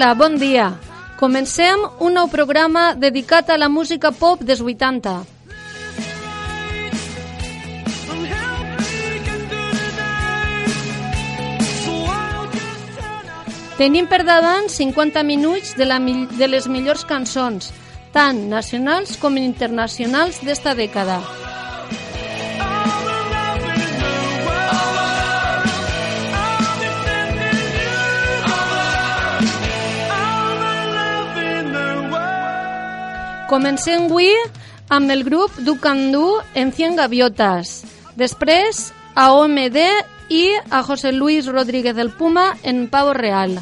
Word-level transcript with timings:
Hola, 0.00 0.14
bon 0.14 0.38
dia. 0.40 0.78
Comencem 1.20 1.82
un 2.00 2.14
nou 2.16 2.30
programa 2.32 2.94
dedicat 2.96 3.50
a 3.52 3.58
la 3.60 3.66
música 3.68 4.08
pop 4.16 4.40
dels 4.40 4.62
80. 4.64 5.12
Tenim 13.76 14.08
per 14.08 14.22
davant 14.24 14.72
50 14.72 15.20
minuts 15.28 15.76
de, 15.76 15.84
la, 15.84 16.00
de 16.00 16.48
les 16.48 16.64
millors 16.64 17.04
cançons, 17.04 17.68
tant 18.16 18.40
nacionals 18.48 19.18
com 19.20 19.36
internacionals 19.36 20.40
d'esta 20.40 20.72
dècada. 20.72 21.20
Comencem 33.50 34.04
avui 34.06 34.28
amb 34.94 35.10
el 35.10 35.24
grup 35.26 35.56
Ducandú 35.66 36.36
en 36.54 36.70
100 36.70 36.94
gaviotes. 37.00 37.80
Després 38.14 38.92
a 39.18 39.32
OMD 39.34 39.80
i 40.30 40.44
a 40.70 40.84
José 40.86 41.10
Luis 41.10 41.50
Rodríguez 41.50 41.98
del 41.98 42.14
Puma 42.14 42.52
en 42.62 42.86
Pavo 42.86 43.12
Real. 43.12 43.58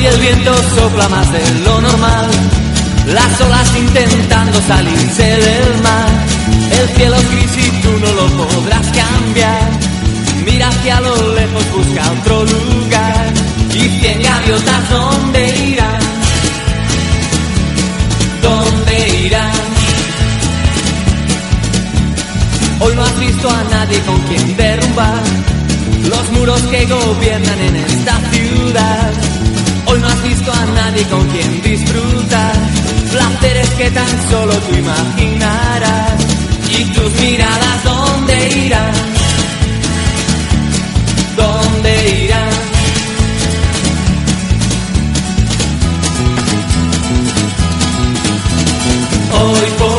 Viento 0.00 0.52
sopla 0.76 1.08
más 1.08 1.32
de 1.32 1.60
lo 1.60 1.80
normal, 1.80 2.30
las 3.06 3.40
olas 3.40 3.76
intentando 3.76 4.60
salirse 4.62 5.22
del 5.22 5.82
mar, 5.82 6.08
el 6.80 6.88
cielo 6.96 7.16
gris 7.30 7.66
y 7.66 7.70
tú 7.82 7.90
no 8.00 8.12
lo 8.12 8.26
podrás 8.44 8.86
cambiar, 8.88 9.70
mira 10.44 10.68
hacia 10.68 11.00
lo 11.00 11.34
lejos, 11.34 11.64
busca 11.76 12.10
otro 12.10 12.44
lugar, 12.44 13.32
y 13.70 14.00
cien 14.00 14.22
gaviotas 14.22 14.90
¿dónde 14.90 15.58
irán? 15.68 16.02
¿Dónde 18.42 19.18
irán? 19.26 19.52
Hoy 22.80 22.94
no 22.96 23.02
has 23.02 23.20
visto 23.20 23.48
a 23.48 23.64
nadie 23.64 24.00
con 24.00 24.20
quien 24.22 24.56
derrumbar 24.56 25.22
los 26.08 26.30
muros 26.32 26.60
que 26.62 26.84
gobiernan 26.86 27.60
en 27.60 27.76
esta 27.76 28.18
ciudad. 28.32 29.33
A 30.46 30.66
nadie 30.66 31.04
con 31.08 31.26
quien 31.28 31.62
disfrutar 31.62 32.52
placeres 33.10 33.70
que 33.70 33.90
tan 33.90 34.30
solo 34.30 34.52
tú 34.52 34.74
imaginarás. 34.76 36.12
Y 36.68 36.84
tus 36.92 37.12
miradas, 37.20 37.84
¿dónde 37.84 38.48
irán? 38.66 38.94
¿Dónde 41.36 42.24
irán? 42.24 42.50
Hoy 49.40 49.66
podrás 49.78 49.93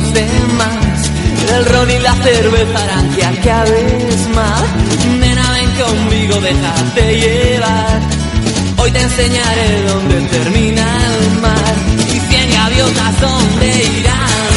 los 0.00 0.12
demás. 0.12 1.10
El 1.54 1.64
ron 1.64 1.90
y 1.90 1.98
la 1.98 2.14
cerveza 2.14 2.84
harán 2.84 3.10
que 3.10 3.24
acabes 3.24 4.28
más. 4.34 4.62
Nena, 5.20 5.50
ven 5.52 5.70
conmigo, 5.82 6.40
déjate 6.40 7.16
llevar. 7.18 8.00
Hoy 8.78 8.90
te 8.92 9.00
enseñaré 9.00 9.82
dónde 9.82 10.20
termina 10.28 10.86
el 11.06 11.40
mar. 11.40 11.74
Y 12.14 12.20
cien 12.28 12.50
gaviotas, 12.52 13.20
¿dónde 13.20 13.84
irán? 13.98 14.50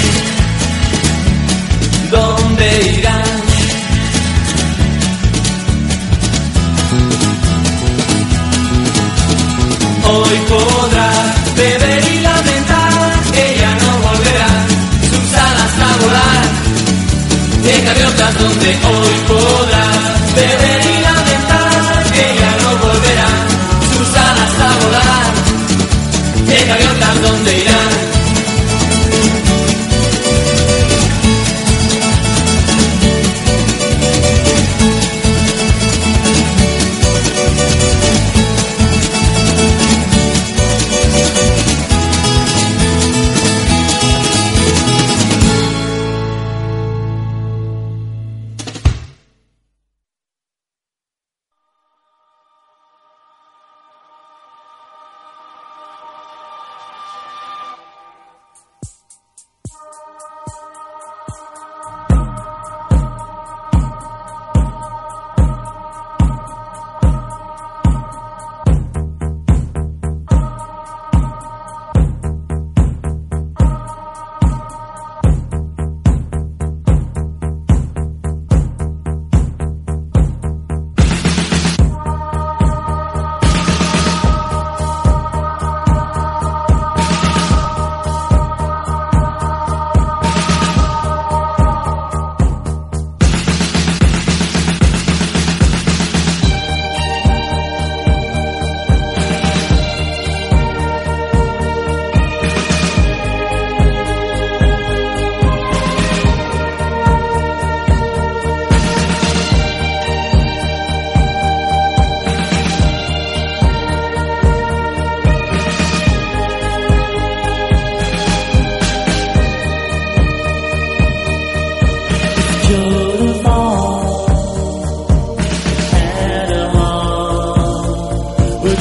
¿Dónde 2.11 2.97
irán? 2.97 3.23
Hoy 10.05 10.37
podrás 10.49 10.82
donde 18.43 18.67
hoy 18.67 19.15
podrás 19.27 20.35
beber 20.35 20.72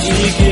She 0.03 0.52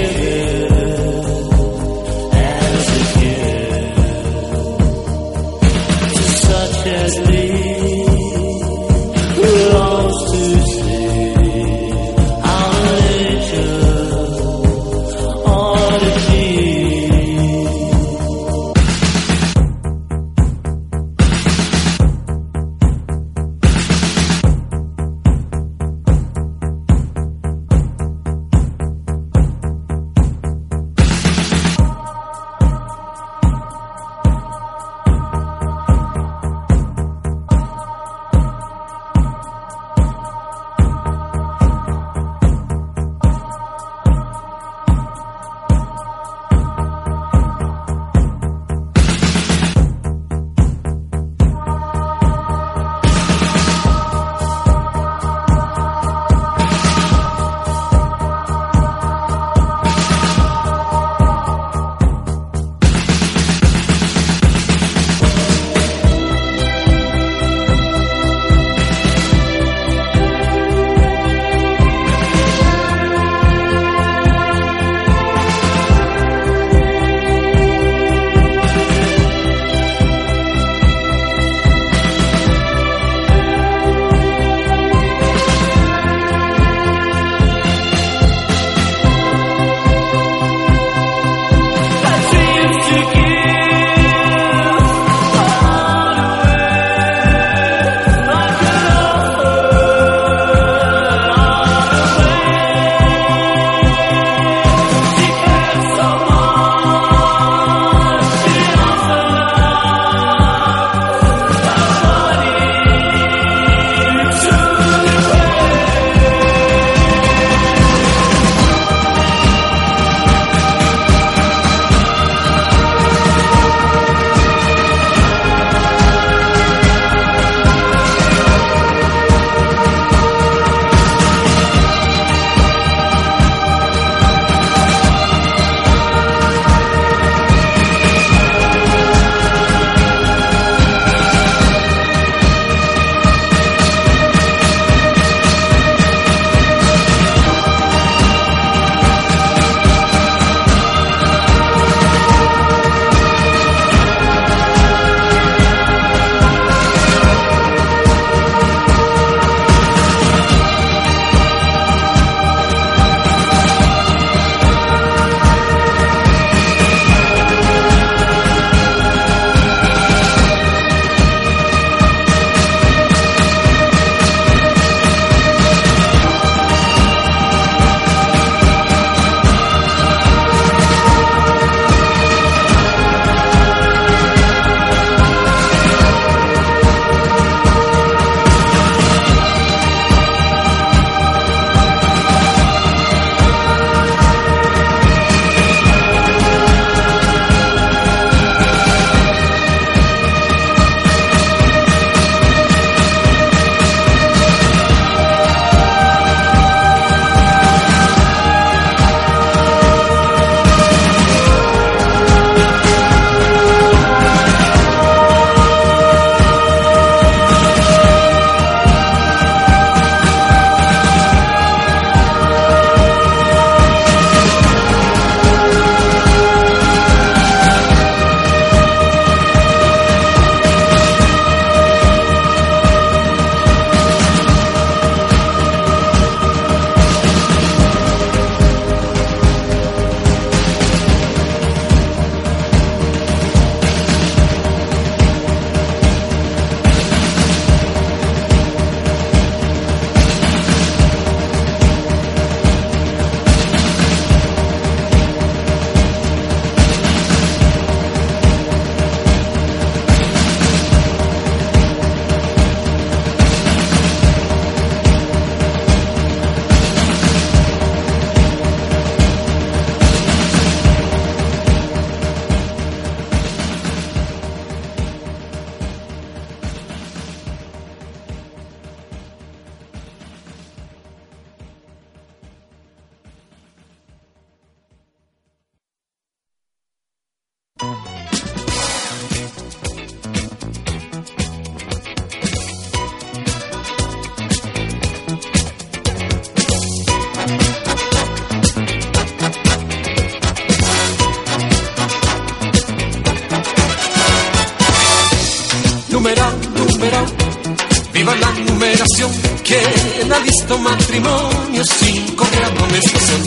Viva 308.30 308.46
la 308.46 308.52
numeración, 308.60 309.32
¿quién 309.64 310.32
ha 310.32 310.38
visto 310.38 310.78
matrimonio 310.78 311.82
sin 311.84 312.37
correr 312.37 312.64
amonestación? 312.64 313.42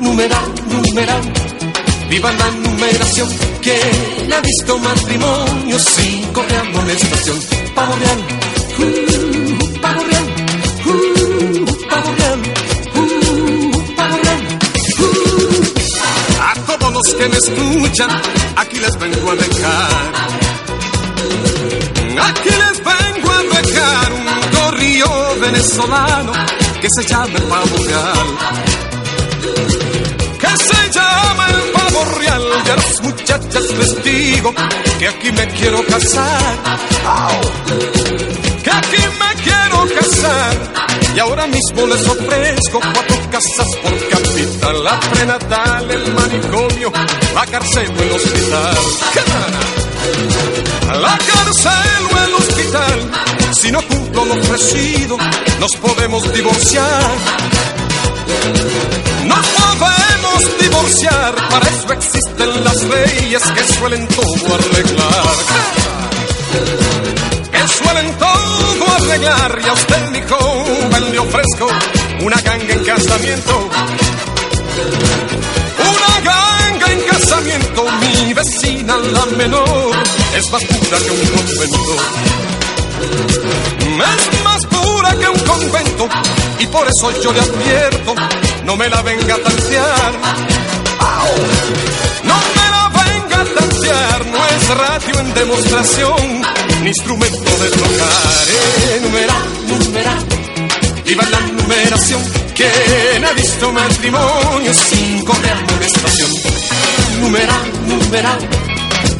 Numeral, 0.00 0.52
numeral. 0.66 1.32
Viva 2.10 2.32
la 2.32 2.50
numeración, 2.50 3.28
¿quién 3.60 4.32
ha 4.32 4.40
visto 4.40 4.78
matrimonio 4.78 5.78
sin 5.78 6.32
correr 6.32 6.56
amonestación? 6.58 7.38
Pavo 7.76 7.94
real, 7.94 8.18
uh, 8.78 9.80
pavo 9.80 10.02
real, 10.02 10.26
uh, 10.86 11.66
pavo 11.88 12.14
real, 12.18 12.40
uh, 12.96 13.94
pavo 13.94 14.16
real. 14.16 14.40
Uh. 14.98 15.12
A 16.40 16.54
todos 16.66 16.92
los 16.92 17.14
que 17.14 17.28
me 17.28 17.36
escuchan, 17.36 18.10
aquí 18.56 18.78
les 18.80 18.98
vengo 18.98 19.30
a 19.30 19.36
dejar. 19.36 20.12
Aquí 22.18 22.50
les 22.50 22.84
vengo 22.84 23.01
dejar 23.60 24.12
un 24.12 24.26
corrillo 24.56 25.08
venezolano 25.40 26.32
que 26.80 26.88
se 26.96 27.04
llama 27.06 27.36
el 27.36 27.42
pavo 27.44 27.76
real. 27.86 28.26
Que 30.38 30.48
se 30.48 30.90
llama 30.90 31.46
el 31.48 31.70
pavo 31.72 32.04
real. 32.18 32.42
Y 32.66 32.70
a 32.70 32.76
las 32.76 33.02
muchachas 33.02 33.64
les 33.78 34.04
digo 34.04 34.54
que 34.98 35.08
aquí 35.08 35.32
me 35.32 35.46
quiero 35.48 35.84
casar. 35.86 36.54
Que 38.62 38.70
aquí 38.70 39.02
me 39.20 39.42
quiero 39.42 39.86
casar. 39.94 40.56
Y 41.14 41.18
ahora 41.18 41.46
mismo 41.46 41.86
les 41.86 42.08
ofrezco 42.08 42.80
cuatro 42.80 43.30
casas 43.30 43.66
por 43.82 44.08
capital. 44.08 44.84
La 44.84 45.00
prenatal, 45.00 45.90
el 45.90 46.14
manicomio, 46.14 46.92
la 47.34 47.46
cárcel 47.46 47.92
o 47.96 48.02
el 48.02 48.12
hospital. 48.12 48.76
¡Qué 49.12 50.71
La 51.00 51.18
cárcel 51.18 52.02
o 52.12 52.24
el 52.24 52.34
hospital. 52.34 53.10
Si 53.54 53.72
no 53.72 53.80
cumplo 53.82 54.24
lo 54.26 54.34
ofrecido, 54.34 55.16
nos 55.58 55.76
podemos 55.76 56.32
divorciar. 56.32 57.10
Nos 59.24 59.46
podemos 59.78 60.60
divorciar, 60.60 61.34
para 61.48 61.66
eso 61.68 61.92
existen 61.92 62.64
las 62.64 62.82
leyes 62.82 63.42
que 63.42 63.74
suelen 63.74 64.06
todo 64.08 64.54
arreglar. 64.54 65.36
Que 67.50 67.68
suelen 67.68 68.14
todo 68.18 68.94
arreglar. 68.96 69.60
Y 69.64 69.68
a 69.68 69.72
usted, 69.72 70.10
mi 70.10 70.20
joven, 70.22 71.12
le 71.12 71.18
ofrezco 71.18 71.68
una 72.22 72.40
ganga 72.42 72.72
en 72.74 72.84
casamiento. 72.84 73.70
Mi 78.00 78.34
vecina 78.34 78.96
la 78.98 79.26
menor 79.36 79.92
es 80.36 80.50
más 80.50 80.62
pura 80.64 80.98
que 80.98 81.10
un 81.10 81.20
convento. 81.26 81.96
Es 84.02 84.44
más 84.44 84.66
pura 84.66 85.10
que 85.18 85.28
un 85.28 85.38
convento 85.40 86.08
y 86.58 86.66
por 86.66 86.86
eso 86.88 87.10
yo 87.22 87.32
le 87.32 87.40
advierto, 87.40 88.14
no 88.64 88.76
me 88.76 88.88
la 88.88 89.02
venga 89.02 89.34
a 89.34 89.38
tantear. 89.38 90.12
No 92.24 92.34
me 92.34 92.70
la 92.70 92.88
venga 93.02 93.40
a 93.40 93.44
tantear, 93.44 94.26
no 94.26 94.46
es 94.46 94.68
radio 94.68 95.20
en 95.20 95.34
demostración, 95.34 96.42
ni 96.82 96.88
instrumento 96.88 97.50
de 97.58 97.70
tocar. 97.70 98.46
Enumerar, 98.96 99.46
numerar, 99.68 100.18
viva 101.04 101.24
la 101.30 101.40
numeración, 101.40 102.22
quien 102.62 103.24
ha 103.24 103.32
visto 103.32 103.72
matrimonio 103.72 104.72
sin 104.74 105.24
correr 105.24 105.52
amonestación. 105.52 106.30
Numerar, 107.20 107.66
numerar, 107.86 108.38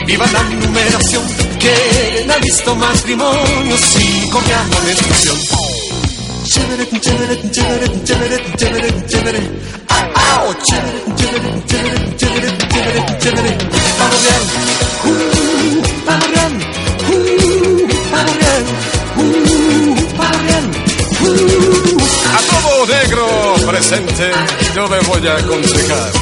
viva 0.07 0.27
la 0.33 0.43
numeración, 0.43 1.23
quien 1.59 2.31
ha 2.31 2.37
visto 2.37 2.75
matrimonio 2.77 3.77
sin 3.77 4.31
correr 4.31 4.55
amonestación. 4.55 5.39
Chévere, 6.45 6.87
chévere, 7.01 7.51
chévere, 7.51 8.05
chévere, 8.05 8.57
chévere, 8.57 9.07
chévere. 9.09 9.41
¡Au! 9.89 10.55
Chévere, 10.67 10.99
chévere, 11.17 11.49
chévere, 11.67 11.99
chévere, 12.19 12.51
chévere, 12.73 13.03
chévere. 13.19 13.53
Pavo 13.99 14.17
real, 14.23 14.45
uh, 15.05 15.17
pavo 16.07 16.27
real, 16.33 16.53
uh, 17.09 17.23
pavo 18.13 18.33
real, 18.41 18.65
uh, 19.19 20.01
pavo 20.17 20.39
real, 20.45 20.67
uh. 21.23 22.02
A 22.35 22.41
todo 22.51 22.87
negro 22.87 23.55
presente 23.67 24.31
yo 24.75 24.89
le 24.89 25.01
voy 25.01 25.29
a 25.29 25.35
aconsejar. 25.37 26.13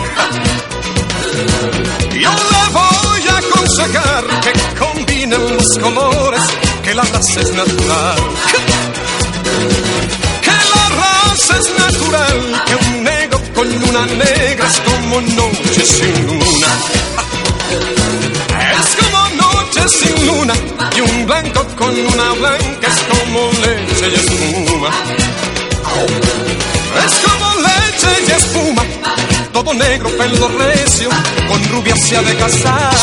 Yo 2.12 2.30
le 2.30 2.62
voy 2.72 3.28
a 3.28 3.38
aconsejar 3.38 4.24
que 4.40 4.52
combinen 4.78 5.56
los 5.56 5.78
colores, 5.80 6.42
que 6.82 6.94
la 6.94 7.02
raza 7.02 7.40
es 7.40 7.52
natural. 7.52 8.16
Que 10.42 10.50
la 10.50 10.84
raza 11.00 11.58
es 11.58 11.68
natural, 11.78 12.62
que 12.66 12.74
un 12.74 13.04
negro 13.04 13.40
con 13.54 13.68
una 13.68 14.06
negra 14.06 14.66
es 14.66 14.80
como 14.80 15.20
noche 15.20 15.84
sin 15.86 16.26
luna. 16.26 16.68
Es 18.72 18.96
como 18.96 19.28
noche 19.36 19.88
sin 19.88 20.26
luna, 20.26 20.54
y 20.96 21.00
un 21.00 21.26
blanco 21.26 21.66
con 21.78 21.98
una 21.98 22.32
blanca 22.32 22.86
es 22.88 23.00
como 23.08 23.50
leche 23.52 24.08
y 24.08 24.14
espuma. 24.14 24.90
Es 27.04 27.14
como 27.24 27.54
leche 27.56 28.24
y 28.26 28.30
espuma, 28.30 28.82
todo 29.52 29.74
negro, 29.74 30.10
pelo 30.16 30.48
recio, 30.48 31.08
con 31.48 31.68
rubia 31.70 31.96
se 31.96 32.16
ha 32.16 32.22
de 32.22 32.36
casar. 32.36 32.96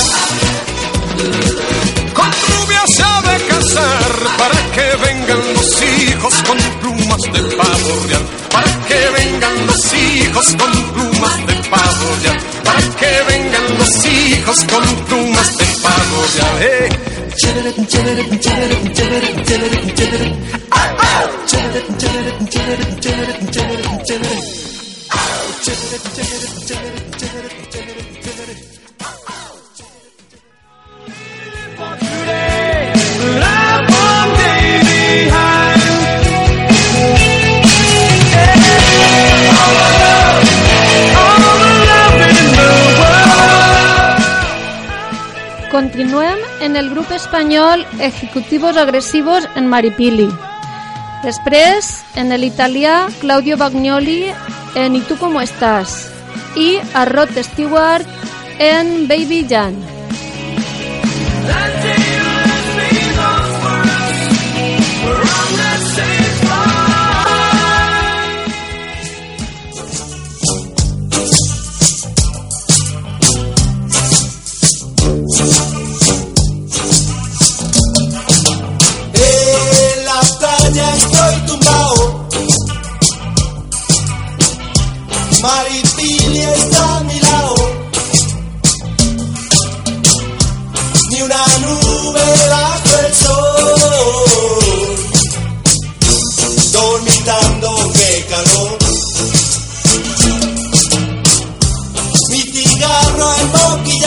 Con 2.14 2.32
rubia 2.32 2.82
se 2.88 3.04
ha 3.04 3.22
de 3.22 3.46
casar, 3.46 4.12
para 4.38 4.72
que 4.72 4.96
vengan 5.06 5.54
los 5.54 5.82
hijos 5.84 6.34
con 6.48 6.58
plumas 6.82 7.22
de 7.34 7.56
pavo 7.56 8.08
real. 8.08 8.26
Para 8.52 8.88
que 8.88 9.10
vengan 9.18 9.68
los 9.68 9.94
hijos 9.94 10.46
con 10.58 10.72
plumas 10.94 11.48
de 11.48 11.54
pavo 11.70 12.16
real. 12.24 12.38
Para 12.64 12.96
que 12.96 13.34
vengan 13.34 13.78
los 13.78 14.06
hijos 14.06 14.58
con 14.72 14.96
plumas 15.06 15.58
de 15.58 15.66
pavo 15.82 16.26
real. 16.36 16.58
Eh. 16.62 17.17
Oh! 17.40 17.68
Continuem 45.98 46.38
en 46.62 46.76
el 46.76 46.92
grup 46.92 47.12
espanyol 47.12 47.84
Ejecutivos 48.00 48.78
Agressivos 48.78 49.50
en 49.56 49.66
Maripili. 49.66 50.28
Després, 51.24 52.04
en 52.14 52.32
el 52.32 52.44
italià 52.46 53.08
Claudio 53.18 53.58
Bagnoli 53.58 54.30
en 54.78 54.94
I 54.94 55.02
tu 55.10 55.18
com 55.18 55.42
estàs? 55.42 55.98
I 56.54 56.78
a 56.94 57.08
Rod 57.10 57.34
Stewart 57.42 58.06
en 58.62 59.08
Baby 59.10 59.42
Jan. 59.50 59.82
Maripili 85.48 86.42
está 86.42 86.98
a 86.98 87.00
mi 87.06 87.20
lado. 87.22 87.56
Ni 91.12 91.22
una 91.22 91.42
nube 91.64 92.28
bajo 92.50 92.92
el 93.06 93.14
sol. 93.24 93.78
Dormitando, 96.74 97.70
qué 97.94 98.26
calor. 98.30 98.78
Mi 102.30 102.42
cigarro 102.42 103.28
emboquillado. 103.42 103.98
una 103.98 104.07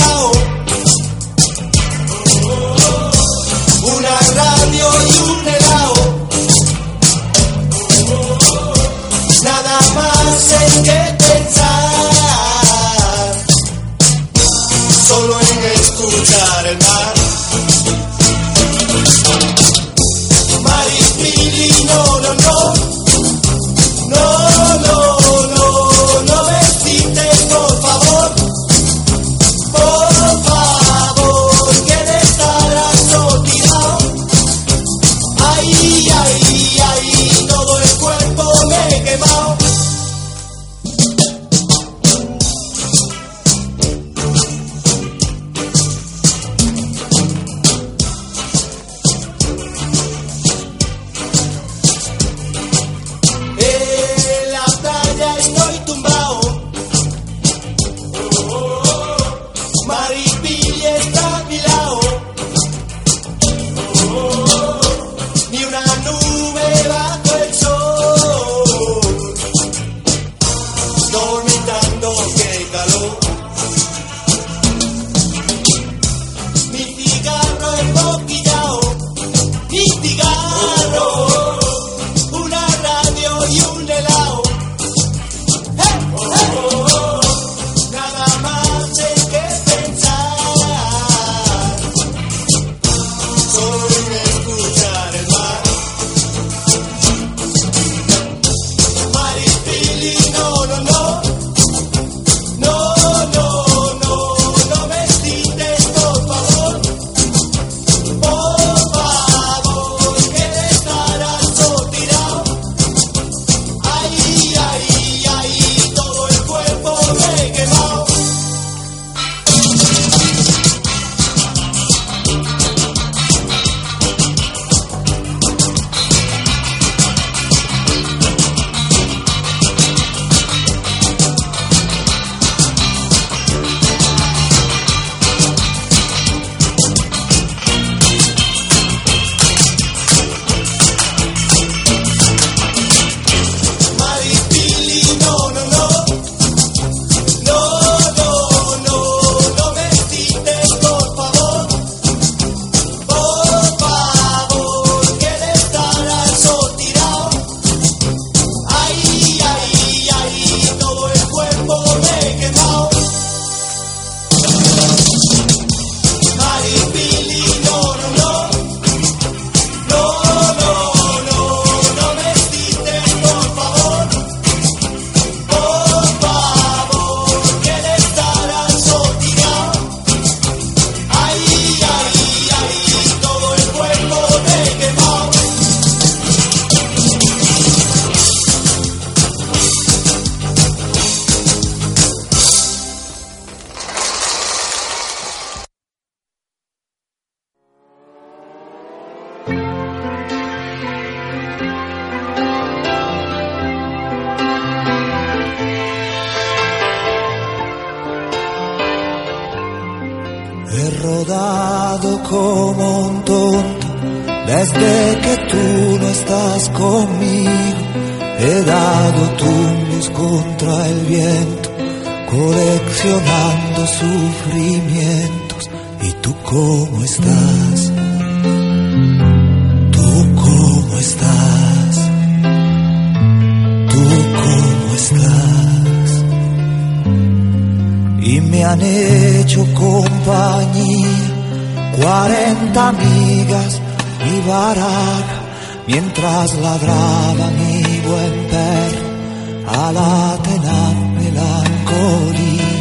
a 249.72 249.92
la 249.92 250.38
tenaz 250.42 250.94
melancolía. 251.18 252.72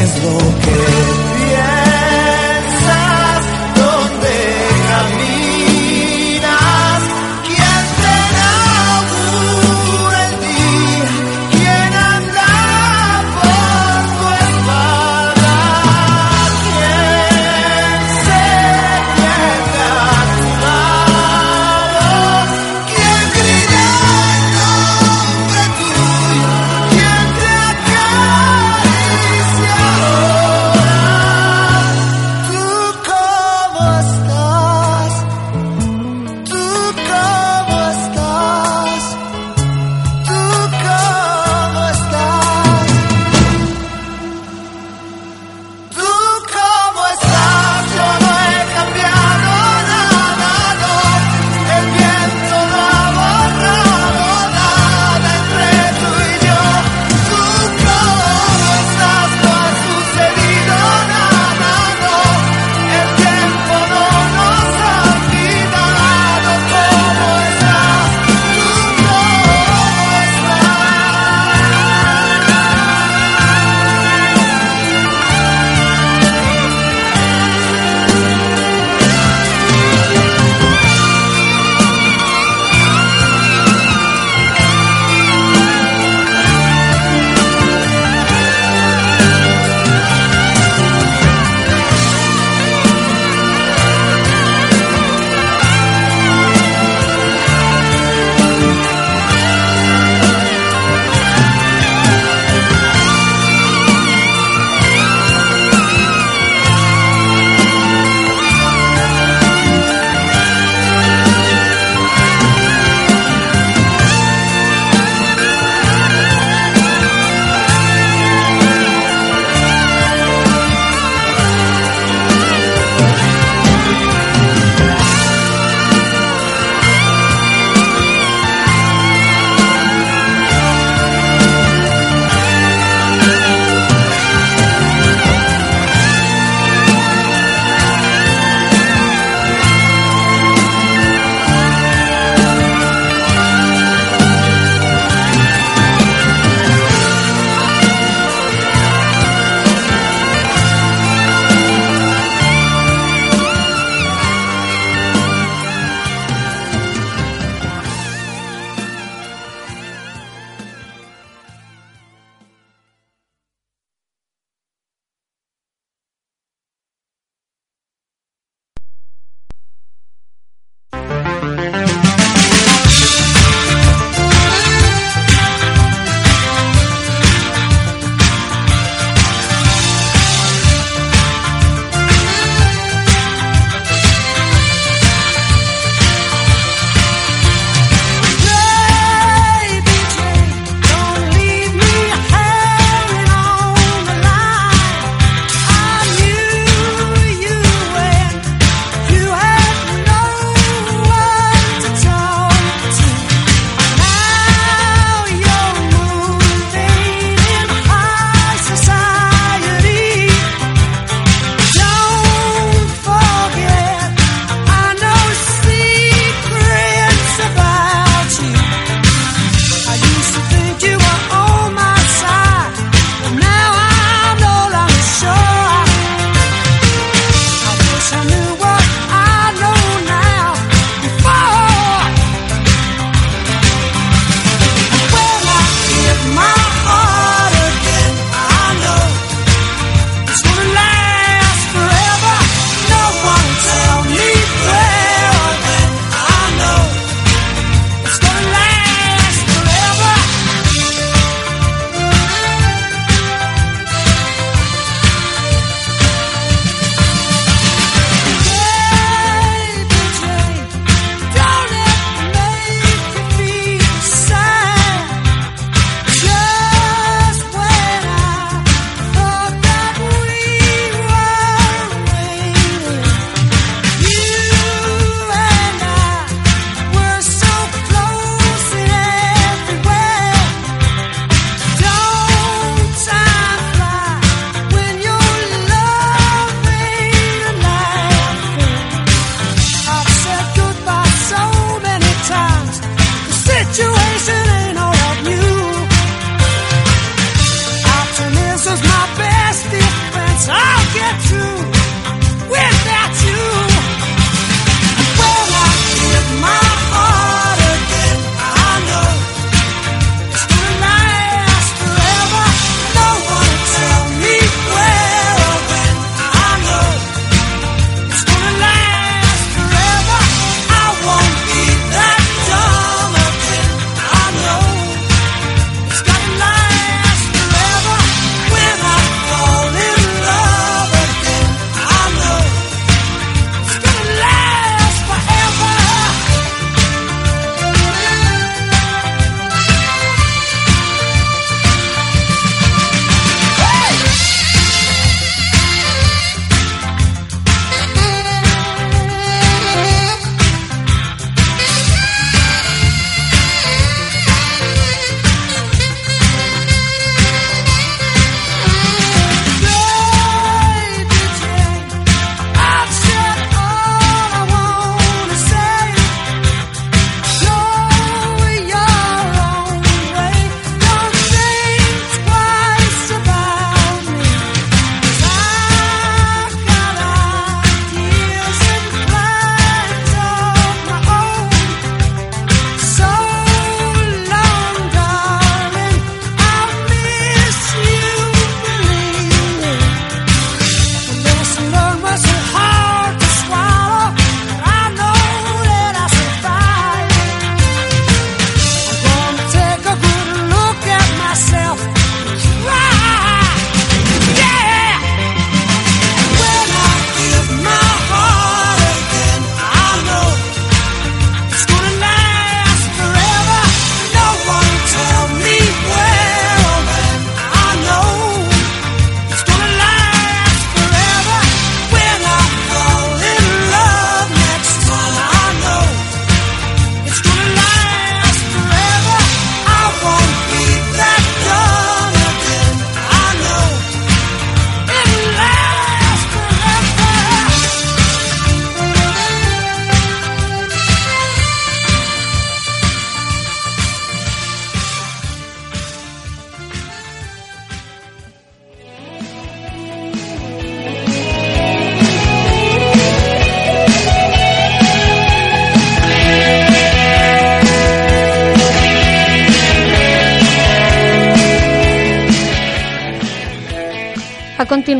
es 0.08 0.22
lo 0.22 0.38
que 0.38 0.87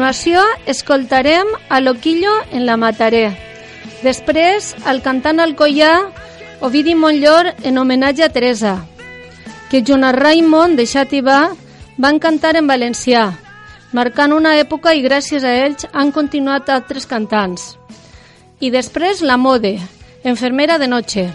continuació, 0.08 0.40
escoltarem 0.64 1.46
a 1.68 1.80
Loquillo 1.80 2.30
en 2.50 2.64
la 2.64 2.78
Mataré. 2.78 3.36
Després, 4.00 4.70
el 4.88 5.02
cantant 5.04 5.36
alcoià 5.38 6.08
Ovidi 6.64 6.94
Montllor 6.94 7.50
en 7.62 7.76
homenatge 7.76 8.24
a 8.24 8.30
Teresa, 8.32 8.86
que 9.68 9.82
junt 9.84 10.04
a 10.04 10.12
Raimon 10.12 10.76
de 10.76 10.86
Xàtiva 10.88 11.50
van 11.98 12.18
cantar 12.18 12.56
en 12.56 12.66
valencià, 12.66 13.34
marcant 13.92 14.32
una 14.32 14.54
època 14.56 14.94
i 14.96 15.04
gràcies 15.04 15.44
a 15.44 15.52
ells 15.66 15.84
han 15.92 16.10
continuat 16.10 16.70
altres 16.72 17.04
cantants. 17.04 17.76
I 18.60 18.72
després 18.72 19.20
la 19.20 19.36
Mode, 19.36 19.76
enfermera 20.24 20.78
de 20.78 20.88
noche. 20.88 21.28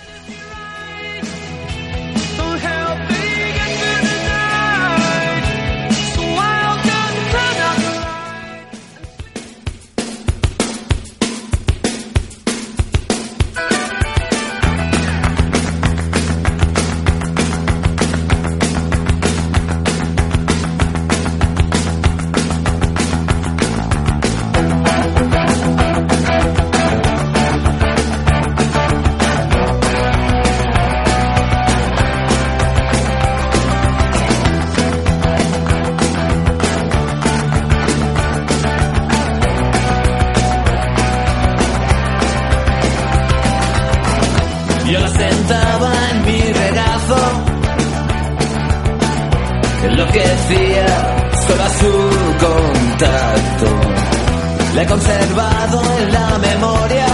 He 54.84 54.86
conservado 54.86 55.82
en 55.98 56.12
la 56.12 56.38
memoria, 56.40 57.06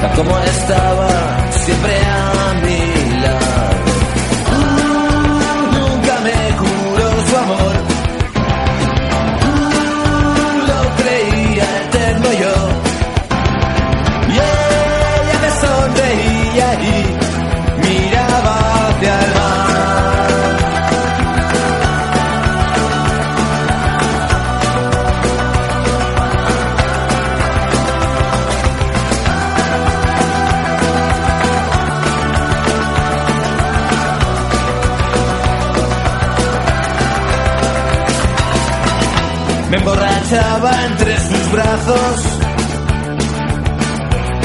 tal 0.00 0.12
como 0.16 0.38
estaba 0.38 1.08
siempre 1.50 2.11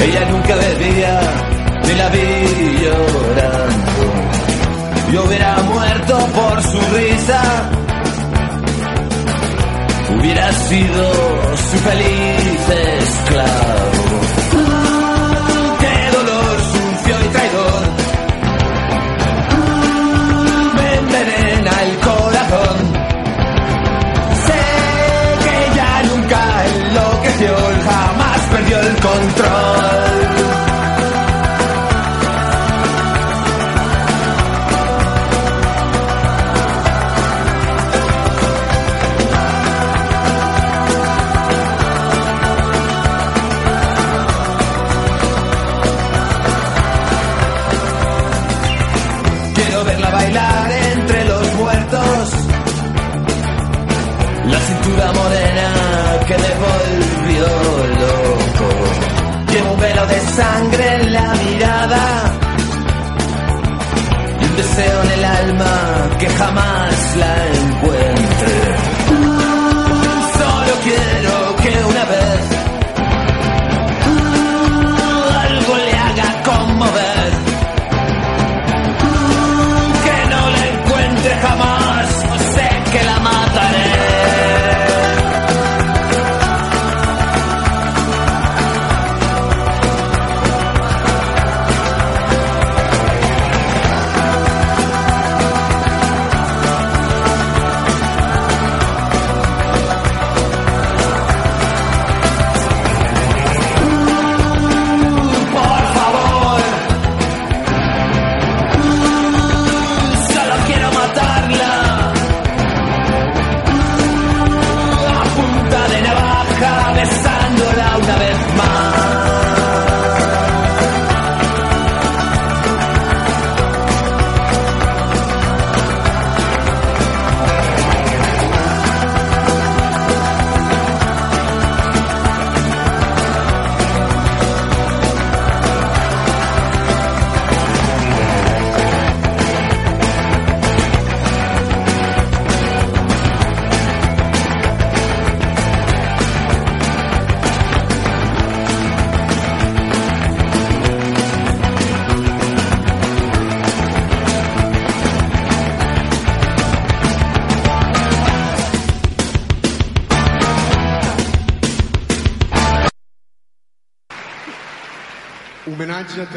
Ella 0.00 0.24
nunca 0.28 0.54
bebía, 0.56 1.20
ni 1.84 1.94
la 1.94 2.08
vi 2.08 2.80
llorando. 2.82 4.02
Yo 5.12 5.24
hubiera 5.24 5.56
muerto 5.62 6.18
por 6.34 6.62
su 6.64 6.80
risa. 6.96 7.42
Hubiera 10.18 10.52
sido 10.52 11.12
su 11.70 11.78
feliz 11.78 12.68
esclavo. 12.98 14.27
Jamás 27.46 28.40
perdió 28.50 28.80
el 28.80 29.00
control. 29.00 30.37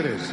Homenatge 0.02 0.31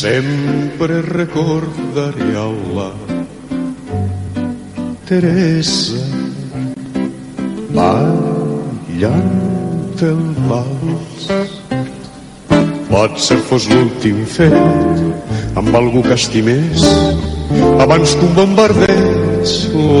sempre 0.00 1.02
recordaré 1.02 2.32
a 2.40 2.48
la 2.76 2.90
Teresa 5.04 6.00
ballant 7.76 9.34
el 10.10 10.22
vals 10.48 11.26
Potser 12.88 13.38
fos 13.50 13.68
l'últim 13.68 14.24
fet 14.24 14.56
amb 15.60 15.76
algú 15.82 16.00
que 16.08 16.16
estimés 16.16 16.80
abans 17.84 18.16
que 18.16 18.24
un 18.24 18.34
bombardeig 18.40 19.48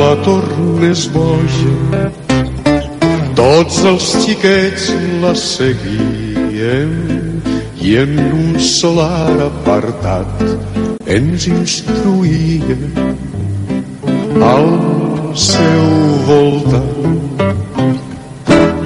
la 0.00 0.14
tornes 0.24 1.08
boja. 1.12 2.06
Tots 3.36 3.84
els 3.92 4.12
xiquets 4.24 4.92
la 5.20 5.36
seguien 5.36 7.19
i 7.80 7.96
en 7.96 8.18
un 8.18 8.60
solar 8.60 9.32
apartat 9.46 10.42
ens 11.08 11.46
instruïen 11.48 12.90
al 14.44 14.68
seu 15.34 15.86
voltant 16.28 17.00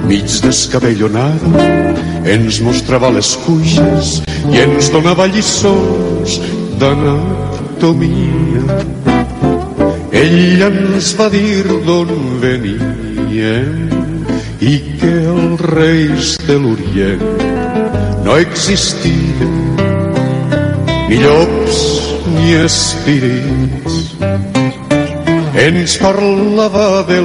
mig 0.07 0.29
descabellonada, 0.41 1.65
ens 2.29 2.59
mostrava 2.63 3.09
les 3.13 3.33
cuixes 3.45 4.19
i 4.51 4.61
ens 4.61 4.89
donava 4.93 5.25
lliçons 5.27 6.39
d'anatomia. 6.79 8.77
Ell 10.15 10.61
ens 10.69 11.11
va 11.19 11.27
dir 11.33 11.65
d'on 11.87 12.13
veníem 12.43 13.89
i 14.61 14.77
que 15.01 15.13
els 15.33 15.65
reis 15.73 16.35
de 16.47 16.59
l'Orient 16.61 17.94
no 18.25 18.37
existien 18.41 19.53
ni 21.09 21.17
llops 21.21 21.77
ni 22.33 22.53
espirits. 22.65 23.99
Ens 25.65 25.95
parlava 26.01 27.05
de 27.07 27.19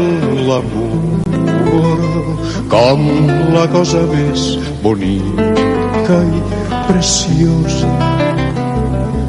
l'amor 0.47 1.01
com 2.71 3.01
la 3.55 3.67
cosa 3.73 4.05
més 4.13 4.45
bonica 4.85 6.21
i 6.39 6.43
preciosa 6.87 7.91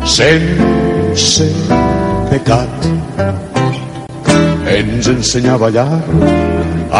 sense 0.05 1.47
pecat 2.29 2.89
ens 4.77 5.09
ensenya 5.15 5.55
a 5.55 5.61
ballar 5.65 6.01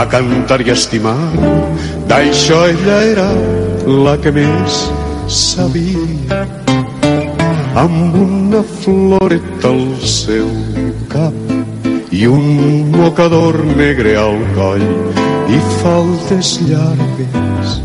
a 0.01 0.05
cantar 0.09 0.61
i 0.65 0.71
a 0.71 0.77
estimar 0.77 1.17
d'això 2.09 2.63
ella 2.73 3.01
era 3.13 3.29
la 3.87 4.17
que 4.21 4.31
més 4.35 4.77
sabia 5.31 6.41
amb 7.81 8.15
una 8.21 8.61
floreta 8.81 9.69
al 9.71 9.85
seu 10.05 10.49
cap 11.09 11.33
i 12.11 12.25
un 12.27 12.91
mocador 12.91 13.57
negre 13.77 14.17
al 14.19 14.37
coll 14.57 14.87
i 15.51 15.59
faltes 15.81 16.57
llargues 16.67 17.77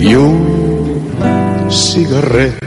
i 0.00 0.14
un 0.16 0.38
cigarret. 1.70 2.58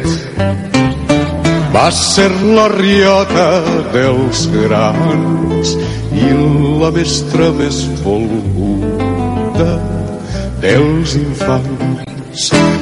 Va 1.73 1.89
ser 1.91 2.29
la 2.55 2.67
riota 2.73 3.49
dels 3.93 4.45
grans 4.53 5.75
i 6.13 6.29
la 6.81 6.93
mestra 6.93 7.49
més 7.57 7.83
volguda 8.05 9.71
dels 10.61 11.17
infants. 11.19 12.12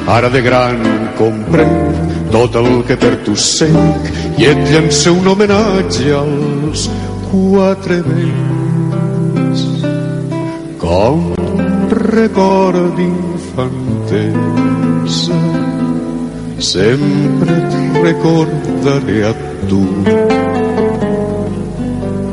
Ara 0.08 0.28
de 0.32 0.40
gran 0.40 0.78
comprenc 1.18 2.30
tot 2.32 2.54
el 2.56 2.82
que 2.88 2.96
per 2.96 3.16
tu 3.26 3.34
sent 3.36 3.76
i 4.40 4.46
et 4.48 4.60
llenço 4.70 5.12
un 5.12 5.26
homenatge 5.28 6.06
als 6.16 6.88
quatre 7.28 7.98
vents 8.06 9.60
com 10.80 11.34
record 12.00 12.96
d'infantesa 12.96 14.32
sempre 16.58 17.52
et 17.58 17.72
recordaré 18.08 19.18
a 19.28 19.32
tu 19.68 19.84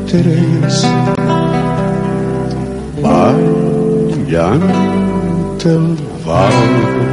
Teresa. 0.08 0.96
Ballant 3.04 4.68
el 5.74 5.86
vals 6.24 7.09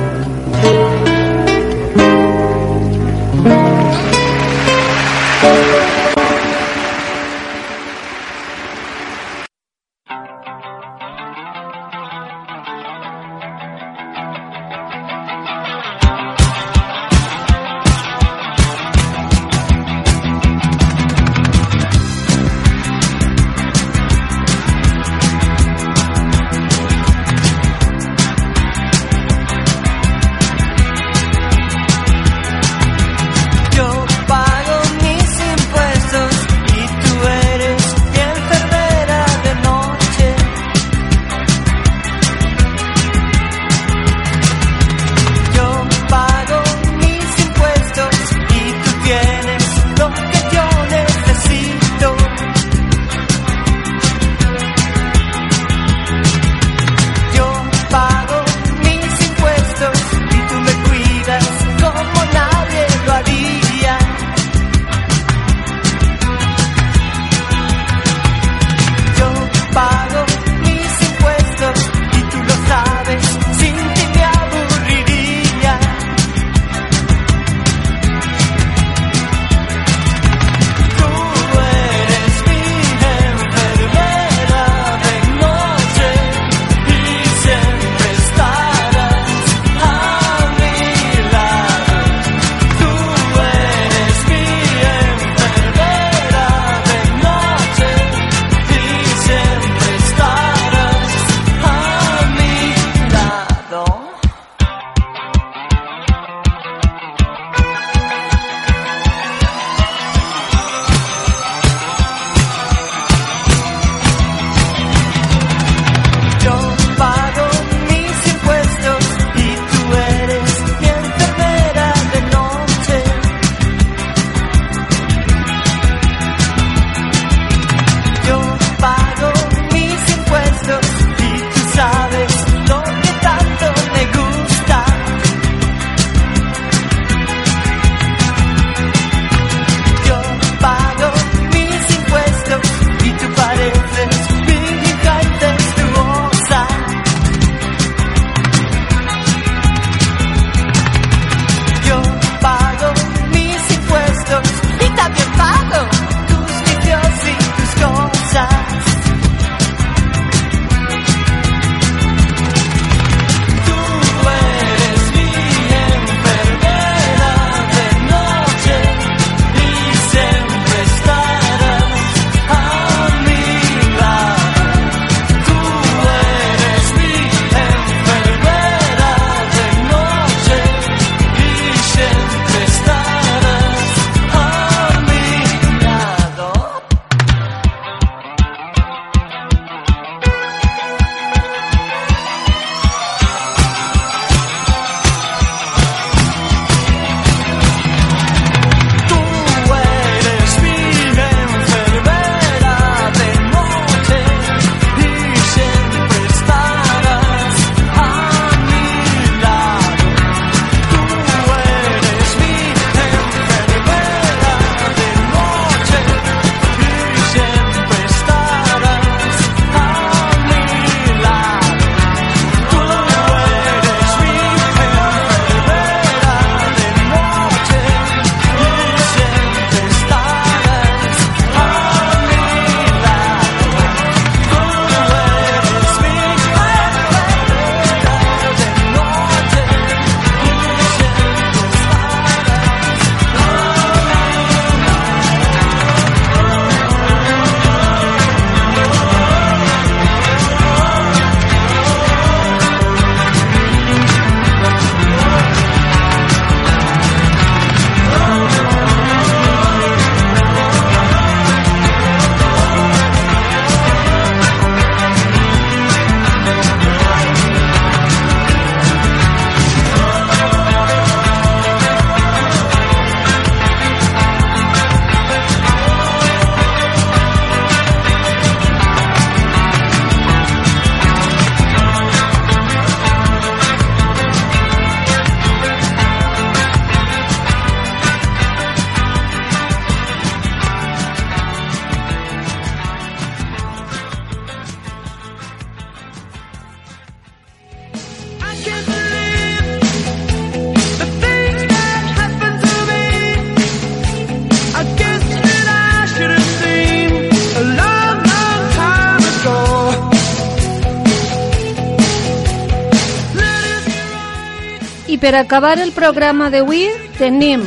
Per 315.28 315.36
acabar 315.36 315.76
el 315.84 315.90
programa 315.92 316.46
d'avui 316.48 316.86
tenim 317.18 317.66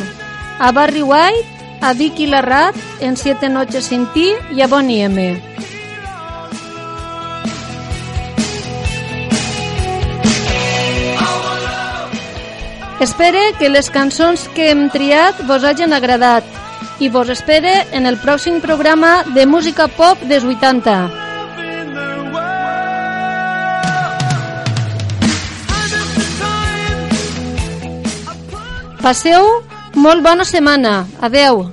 a 0.64 0.70
Barry 0.72 1.02
White, 1.04 1.66
a 1.84 1.92
Vicky 1.92 2.24
Larrat, 2.26 2.72
en 3.04 3.18
Siete 3.20 3.50
noches 3.52 3.84
sin 3.84 4.06
ti 4.14 4.30
i 4.56 4.62
a 4.64 4.66
Bonnie 4.66 5.04
M. 5.04 5.26
Espero 12.98 13.44
que 13.58 13.68
les 13.68 13.92
cançons 13.92 14.48
que 14.56 14.70
hem 14.72 14.86
triat 14.88 15.44
vos 15.44 15.60
hagin 15.60 15.92
agradat 15.92 16.48
i 16.98 17.12
vos 17.12 17.28
espere 17.28 17.82
en 17.92 18.08
el 18.08 18.16
pròxim 18.24 18.62
programa 18.64 19.18
de 19.36 19.44
música 19.44 19.92
pop 20.00 20.16
dels 20.32 20.48
80. 20.48 21.29
Passeu 29.00 29.46
molt 29.96 30.20
bona 30.22 30.44
setmana. 30.44 31.06
Adeu. 31.24 31.64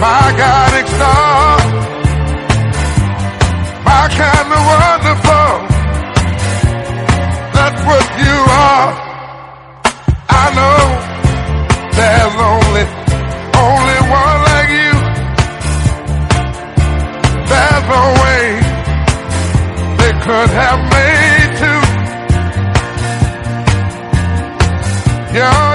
My 0.00 0.30
My 3.88 4.04
kind 4.20 4.48
of 4.56 4.62
wonderful. 4.72 5.50
That's 7.56 7.80
what 7.88 8.06
you 8.24 8.36
are. 8.68 8.90
I 10.30 10.44
know 10.58 10.80
there's 11.98 12.36
only, 12.52 12.84
only 13.66 13.98
one 14.20 14.38
like 14.48 14.70
you. 14.78 14.94
There's 17.50 17.84
no 17.94 18.02
way 18.22 18.44
they 19.98 20.12
could 20.24 20.50
have 20.62 20.80
made 20.94 21.50
two. 21.58 21.82
you 25.38 25.67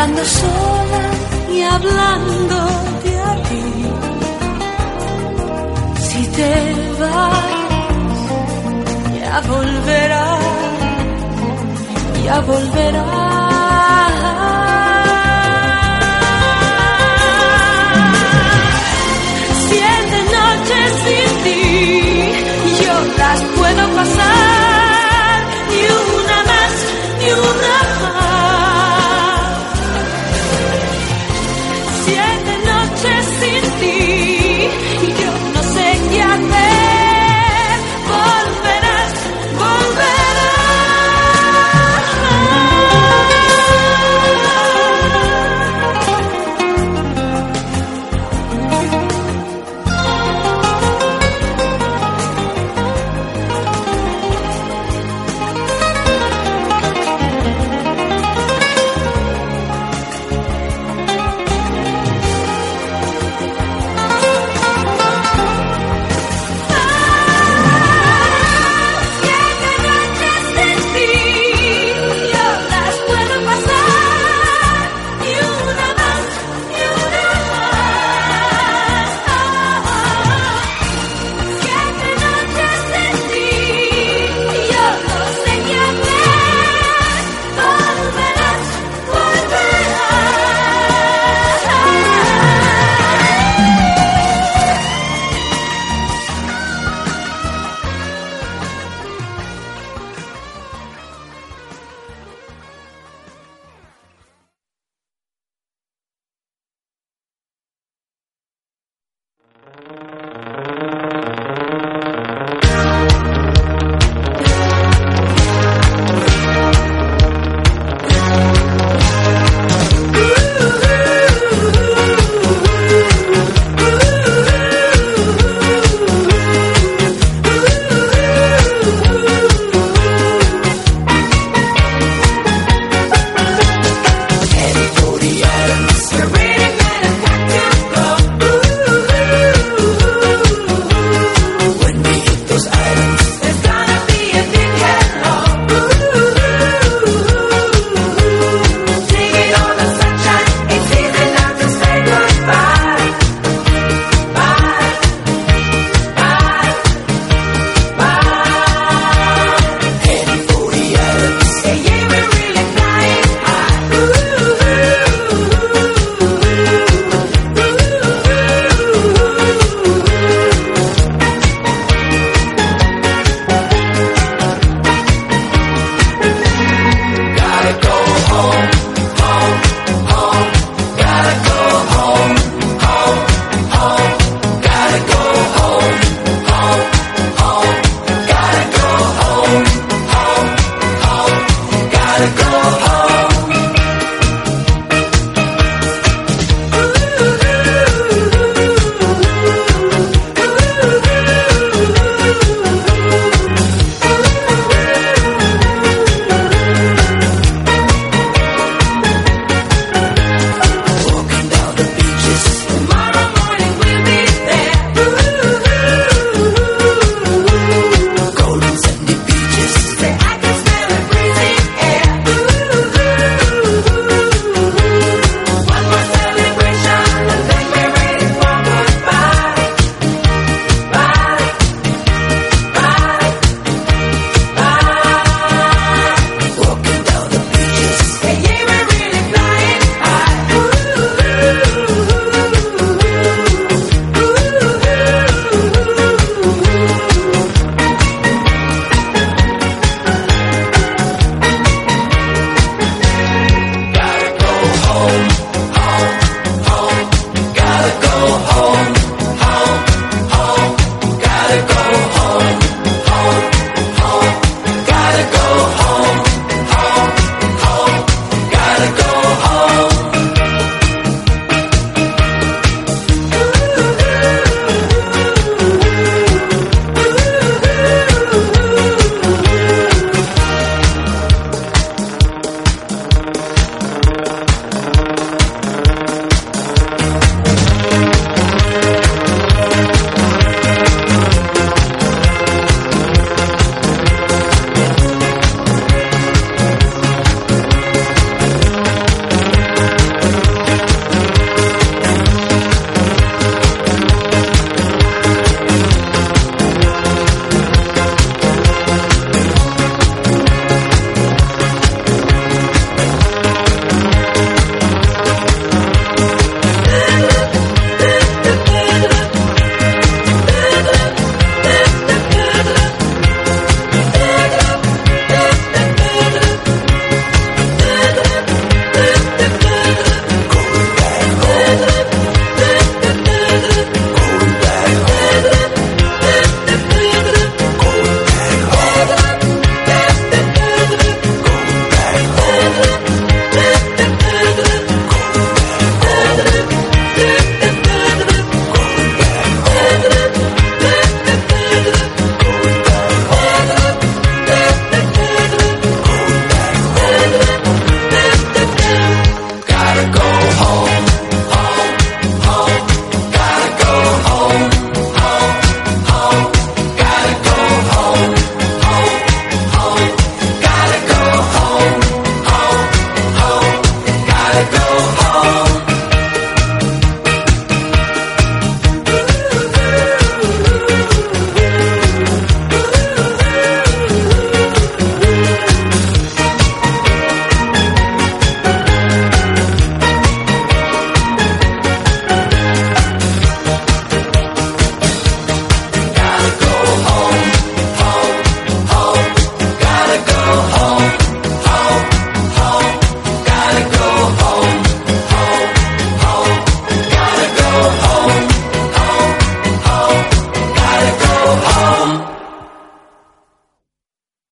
hablando 0.00 0.24
sola 0.24 1.02
y 1.52 1.62
hablando 1.62 2.56
de 3.04 3.20
a 3.20 3.42
ti. 3.48 3.64
Si 6.08 6.26
te 6.36 6.52
vas, 7.00 7.44
ya 9.20 9.40
volverás, 9.42 10.40
ya 12.24 12.40
volverás. 12.40 13.49